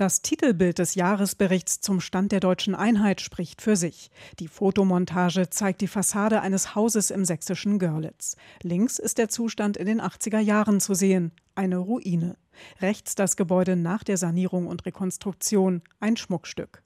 Das 0.00 0.22
Titelbild 0.22 0.78
des 0.78 0.94
Jahresberichts 0.94 1.82
zum 1.82 2.00
Stand 2.00 2.32
der 2.32 2.40
deutschen 2.40 2.74
Einheit 2.74 3.20
spricht 3.20 3.60
für 3.60 3.76
sich. 3.76 4.10
Die 4.38 4.48
Fotomontage 4.48 5.50
zeigt 5.50 5.82
die 5.82 5.88
Fassade 5.88 6.40
eines 6.40 6.74
Hauses 6.74 7.10
im 7.10 7.26
sächsischen 7.26 7.78
Görlitz. 7.78 8.34
Links 8.62 8.98
ist 8.98 9.18
der 9.18 9.28
Zustand 9.28 9.76
in 9.76 9.84
den 9.84 10.00
80er 10.00 10.38
Jahren 10.38 10.80
zu 10.80 10.94
sehen, 10.94 11.32
eine 11.54 11.76
Ruine. 11.76 12.38
Rechts 12.80 13.14
das 13.14 13.36
Gebäude 13.36 13.76
nach 13.76 14.02
der 14.02 14.16
Sanierung 14.16 14.68
und 14.68 14.86
Rekonstruktion, 14.86 15.82
ein 16.00 16.16
Schmuckstück. 16.16 16.82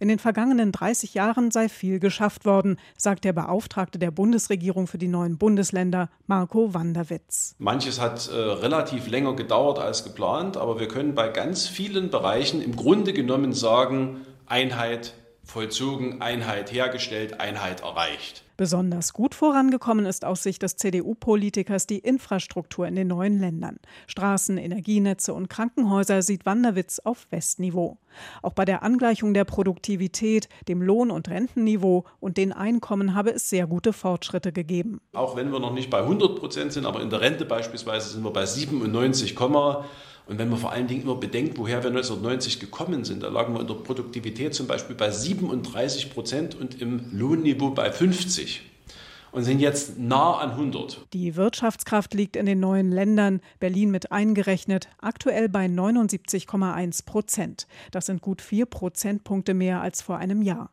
In 0.00 0.08
den 0.08 0.18
vergangenen 0.18 0.72
30 0.72 1.14
Jahren 1.14 1.50
sei 1.50 1.68
viel 1.68 1.98
geschafft 1.98 2.44
worden, 2.44 2.78
sagt 2.96 3.24
der 3.24 3.32
Beauftragte 3.32 3.98
der 3.98 4.10
Bundesregierung 4.10 4.86
für 4.86 4.98
die 4.98 5.08
neuen 5.08 5.38
Bundesländer, 5.38 6.08
Marco 6.26 6.74
Wanderwitz. 6.74 7.54
Manches 7.58 8.00
hat 8.00 8.28
äh, 8.28 8.34
relativ 8.34 9.08
länger 9.08 9.34
gedauert 9.34 9.78
als 9.78 10.04
geplant, 10.04 10.56
aber 10.56 10.80
wir 10.80 10.88
können 10.88 11.14
bei 11.14 11.28
ganz 11.28 11.66
vielen 11.66 12.10
Bereichen 12.10 12.62
im 12.62 12.76
Grunde 12.76 13.12
genommen 13.12 13.52
sagen, 13.52 14.22
Einheit 14.46 15.14
vollzogen, 15.46 16.20
Einheit 16.20 16.72
hergestellt, 16.72 17.40
Einheit 17.40 17.80
erreicht. 17.80 18.42
Besonders 18.56 19.12
gut 19.12 19.34
vorangekommen 19.34 20.06
ist 20.06 20.24
aus 20.24 20.42
Sicht 20.42 20.62
des 20.62 20.76
CDU-Politikers 20.76 21.86
die 21.86 21.98
Infrastruktur 21.98 22.86
in 22.86 22.94
den 22.94 23.08
neuen 23.08 23.38
Ländern. 23.38 23.76
Straßen, 24.06 24.56
Energienetze 24.56 25.34
und 25.34 25.50
Krankenhäuser 25.50 26.22
sieht 26.22 26.46
Wanderwitz 26.46 26.98
auf 26.98 27.26
Westniveau. 27.30 27.98
Auch 28.40 28.54
bei 28.54 28.64
der 28.64 28.82
Angleichung 28.82 29.34
der 29.34 29.44
Produktivität, 29.44 30.48
dem 30.68 30.80
Lohn- 30.80 31.10
und 31.10 31.28
Rentenniveau 31.28 32.04
und 32.18 32.38
den 32.38 32.52
Einkommen 32.52 33.14
habe 33.14 33.30
es 33.30 33.50
sehr 33.50 33.66
gute 33.66 33.92
Fortschritte 33.92 34.52
gegeben. 34.52 35.02
Auch 35.12 35.36
wenn 35.36 35.52
wir 35.52 35.60
noch 35.60 35.74
nicht 35.74 35.90
bei 35.90 36.00
100 36.00 36.36
Prozent 36.36 36.72
sind, 36.72 36.86
aber 36.86 37.02
in 37.02 37.10
der 37.10 37.20
Rente 37.20 37.44
beispielsweise 37.44 38.08
sind 38.08 38.24
wir 38.24 38.32
bei 38.32 38.46
97, 38.46 39.36
und 40.26 40.38
wenn 40.38 40.48
man 40.48 40.58
vor 40.58 40.72
allen 40.72 40.88
Dingen 40.88 41.02
immer 41.02 41.14
bedenkt, 41.14 41.56
woher 41.56 41.82
wir 41.82 41.90
1990 41.90 42.58
gekommen 42.58 43.04
sind, 43.04 43.22
da 43.22 43.28
lagen 43.28 43.54
wir 43.54 43.60
in 43.60 43.66
der 43.68 43.74
Produktivität 43.74 44.54
zum 44.54 44.66
Beispiel 44.66 44.96
bei 44.96 45.10
37 45.10 46.12
Prozent 46.12 46.54
und 46.56 46.80
im 46.80 47.10
Lohnniveau 47.12 47.70
bei 47.70 47.92
50 47.92 48.62
und 49.30 49.44
sind 49.44 49.60
jetzt 49.60 49.98
nah 49.98 50.38
an 50.38 50.52
100. 50.52 51.06
Die 51.12 51.36
Wirtschaftskraft 51.36 52.14
liegt 52.14 52.36
in 52.36 52.46
den 52.46 52.58
neuen 52.58 52.90
Ländern, 52.90 53.40
Berlin 53.60 53.90
mit 53.90 54.10
eingerechnet, 54.10 54.88
aktuell 54.98 55.48
bei 55.48 55.66
79,1 55.66 57.04
Prozent. 57.04 57.66
Das 57.90 58.06
sind 58.06 58.22
gut 58.22 58.40
vier 58.40 58.66
Prozentpunkte 58.66 59.54
mehr 59.54 59.80
als 59.80 60.02
vor 60.02 60.16
einem 60.16 60.42
Jahr. 60.42 60.70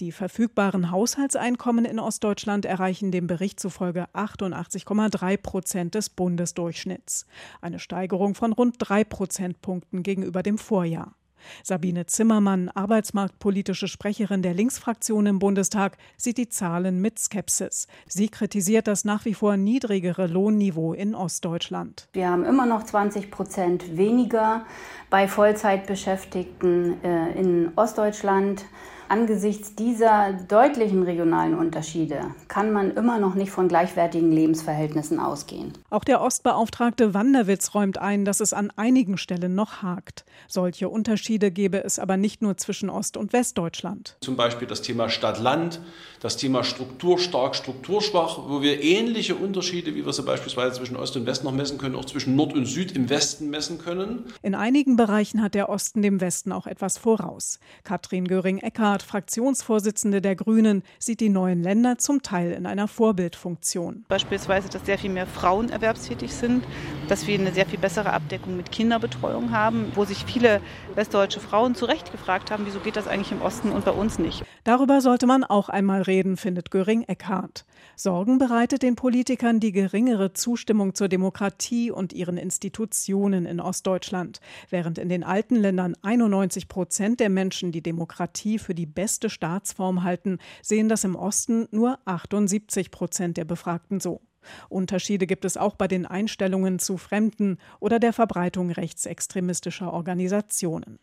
Die 0.00 0.12
verfügbaren 0.12 0.90
Haushaltseinkommen 0.90 1.84
in 1.84 1.98
Ostdeutschland 1.98 2.64
erreichen 2.64 3.10
dem 3.10 3.26
Bericht 3.26 3.60
zufolge 3.60 4.06
88,3 4.14 5.36
Prozent 5.36 5.94
des 5.94 6.10
Bundesdurchschnitts. 6.10 7.26
Eine 7.60 7.78
Steigerung 7.78 8.34
von 8.34 8.52
rund 8.52 8.76
drei 8.78 9.04
Prozentpunkten 9.04 10.02
gegenüber 10.02 10.42
dem 10.42 10.58
Vorjahr. 10.58 11.14
Sabine 11.62 12.06
Zimmermann, 12.06 12.68
arbeitsmarktpolitische 12.68 13.88
Sprecherin 13.88 14.42
der 14.42 14.54
Linksfraktion 14.54 15.26
im 15.26 15.38
Bundestag, 15.38 15.96
sieht 16.16 16.38
die 16.38 16.48
Zahlen 16.48 17.00
mit 17.00 17.18
Skepsis. 17.18 17.86
Sie 18.06 18.28
kritisiert 18.28 18.86
das 18.86 19.04
nach 19.04 19.24
wie 19.24 19.34
vor 19.34 19.56
niedrigere 19.56 20.26
Lohnniveau 20.26 20.92
in 20.92 21.14
Ostdeutschland. 21.14 22.08
Wir 22.12 22.30
haben 22.30 22.44
immer 22.44 22.66
noch 22.66 22.84
20 22.84 23.30
Prozent 23.30 23.96
weniger 23.96 24.64
bei 25.10 25.28
Vollzeitbeschäftigten 25.28 27.02
äh, 27.04 27.32
in 27.38 27.72
Ostdeutschland. 27.76 28.64
Angesichts 29.08 29.74
dieser 29.74 30.32
deutlichen 30.32 31.02
regionalen 31.02 31.54
Unterschiede 31.54 32.34
kann 32.48 32.72
man 32.72 32.90
immer 32.92 33.18
noch 33.18 33.34
nicht 33.34 33.50
von 33.50 33.68
gleichwertigen 33.68 34.32
Lebensverhältnissen 34.32 35.20
ausgehen. 35.20 35.72
Auch 35.90 36.02
der 36.02 36.20
Ostbeauftragte 36.20 37.14
Wanderwitz 37.14 37.74
räumt 37.74 37.98
ein, 37.98 38.24
dass 38.24 38.40
es 38.40 38.52
an 38.52 38.72
einigen 38.76 39.16
Stellen 39.16 39.54
noch 39.54 39.82
hakt. 39.82 40.24
Solche 40.48 40.88
Unterschiede 40.88 41.50
gäbe 41.50 41.84
es 41.84 41.98
aber 41.98 42.16
nicht 42.16 42.42
nur 42.42 42.56
zwischen 42.56 42.90
Ost- 42.90 43.16
und 43.16 43.32
Westdeutschland. 43.32 44.16
Zum 44.20 44.36
Beispiel 44.36 44.66
das 44.66 44.82
Thema 44.82 45.08
Stadt-Land, 45.08 45.80
das 46.20 46.36
Thema 46.36 46.64
strukturstark, 46.64 47.54
strukturschwach, 47.54 48.38
wo 48.48 48.62
wir 48.62 48.82
ähnliche 48.82 49.36
Unterschiede, 49.36 49.94
wie 49.94 50.04
wir 50.04 50.12
sie 50.12 50.22
beispielsweise 50.22 50.76
zwischen 50.76 50.96
Ost 50.96 51.16
und 51.16 51.26
West 51.26 51.44
noch 51.44 51.52
messen 51.52 51.78
können, 51.78 51.94
auch 51.94 52.04
zwischen 52.04 52.34
Nord 52.34 52.54
und 52.54 52.66
Süd 52.66 52.92
im 52.92 53.08
Westen 53.08 53.50
messen 53.50 53.78
können. 53.78 54.24
In 54.42 54.54
einigen 54.54 54.96
Bereichen 54.96 55.42
hat 55.42 55.54
der 55.54 55.68
Osten 55.68 56.02
dem 56.02 56.20
Westen 56.20 56.52
auch 56.52 56.66
etwas 56.66 56.98
voraus. 56.98 57.60
Katrin 57.84 58.26
Göring-Eckardt 58.26 58.95
Gebhardt, 58.96 59.02
Fraktionsvorsitzende 59.02 60.22
der 60.22 60.36
Grünen, 60.36 60.82
sieht 60.98 61.20
die 61.20 61.28
neuen 61.28 61.62
Länder 61.62 61.98
zum 61.98 62.22
Teil 62.22 62.52
in 62.52 62.66
einer 62.66 62.88
Vorbildfunktion. 62.88 64.04
Beispielsweise, 64.08 64.68
dass 64.68 64.86
sehr 64.86 64.98
viel 64.98 65.10
mehr 65.10 65.26
Frauen 65.26 65.68
erwerbstätig 65.68 66.32
sind, 66.32 66.64
dass 67.08 67.26
wir 67.26 67.38
eine 67.38 67.52
sehr 67.52 67.66
viel 67.66 67.78
bessere 67.78 68.12
Abdeckung 68.12 68.56
mit 68.56 68.72
Kinderbetreuung 68.72 69.52
haben, 69.52 69.92
wo 69.94 70.04
sich 70.04 70.24
viele 70.24 70.60
westdeutsche 70.94 71.40
Frauen 71.40 71.74
zu 71.74 71.84
Recht 71.84 72.12
gefragt 72.12 72.50
haben, 72.50 72.66
wieso 72.66 72.80
geht 72.80 72.96
das 72.96 73.06
eigentlich 73.06 73.32
im 73.32 73.42
Osten 73.42 73.70
und 73.70 73.84
bei 73.84 73.90
uns 73.92 74.18
nicht. 74.18 74.44
Darüber 74.64 75.00
sollte 75.00 75.26
man 75.26 75.44
auch 75.44 75.68
einmal 75.68 76.02
reden, 76.02 76.36
findet 76.36 76.70
Göring-Eckardt. 76.70 77.64
Sorgen 77.94 78.38
bereitet 78.38 78.82
den 78.82 78.96
Politikern 78.96 79.60
die 79.60 79.72
geringere 79.72 80.32
Zustimmung 80.32 80.94
zur 80.94 81.08
Demokratie 81.08 81.90
und 81.90 82.12
ihren 82.12 82.36
Institutionen 82.36 83.46
in 83.46 83.60
Ostdeutschland, 83.60 84.40
während 84.70 84.98
in 84.98 85.08
den 85.08 85.24
alten 85.24 85.56
Ländern 85.56 85.94
91 86.02 86.68
Prozent 86.68 87.20
der 87.20 87.30
Menschen 87.30 87.72
die 87.72 87.82
Demokratie 87.82 88.58
für 88.58 88.74
die 88.74 88.86
beste 88.86 89.30
Staatsform 89.30 90.02
halten, 90.02 90.38
sehen 90.62 90.88
das 90.88 91.04
im 91.04 91.16
Osten 91.16 91.68
nur 91.70 91.98
78 92.04 92.90
Prozent 92.90 93.36
der 93.36 93.44
Befragten 93.44 94.00
so. 94.00 94.20
Unterschiede 94.68 95.26
gibt 95.26 95.44
es 95.44 95.56
auch 95.56 95.74
bei 95.74 95.88
den 95.88 96.06
Einstellungen 96.06 96.78
zu 96.78 96.96
Fremden 96.96 97.58
oder 97.80 97.98
der 97.98 98.12
Verbreitung 98.12 98.70
rechtsextremistischer 98.70 99.92
Organisationen. 99.92 100.98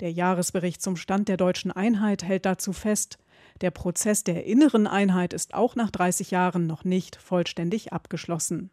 Der 0.00 0.12
Jahresbericht 0.12 0.82
zum 0.82 0.96
Stand 0.96 1.28
der 1.28 1.36
deutschen 1.36 1.70
Einheit 1.70 2.24
hält 2.24 2.46
dazu 2.46 2.72
fest, 2.72 3.18
der 3.60 3.70
Prozess 3.70 4.24
der 4.24 4.44
inneren 4.44 4.86
Einheit 4.86 5.32
ist 5.32 5.54
auch 5.54 5.74
nach 5.74 5.90
30 5.90 6.30
Jahren 6.30 6.66
noch 6.66 6.84
nicht 6.84 7.16
vollständig 7.16 7.92
abgeschlossen. 7.92 8.70